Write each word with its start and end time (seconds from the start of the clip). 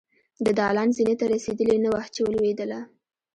د 0.45 0.47
دالان 0.59 0.89
زينې 0.97 1.15
ته 1.19 1.25
رسېدلې 1.33 1.77
نه 1.83 1.89
وه 1.93 2.03
چې 2.13 2.19
ولوېدله. 2.23 2.79